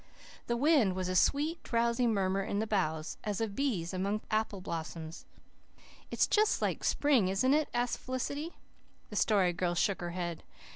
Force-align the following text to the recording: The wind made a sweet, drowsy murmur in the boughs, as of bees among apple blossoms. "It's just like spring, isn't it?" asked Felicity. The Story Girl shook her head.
The 0.47 0.57
wind 0.57 0.95
made 0.95 1.09
a 1.09 1.15
sweet, 1.15 1.61
drowsy 1.61 2.07
murmur 2.07 2.41
in 2.41 2.57
the 2.57 2.65
boughs, 2.65 3.19
as 3.23 3.39
of 3.39 3.55
bees 3.55 3.93
among 3.93 4.21
apple 4.31 4.59
blossoms. 4.59 5.25
"It's 6.09 6.25
just 6.25 6.59
like 6.59 6.83
spring, 6.83 7.27
isn't 7.27 7.53
it?" 7.53 7.69
asked 7.71 7.99
Felicity. 7.99 8.53
The 9.11 9.15
Story 9.15 9.53
Girl 9.53 9.75
shook 9.75 10.01
her 10.01 10.09
head. 10.09 10.41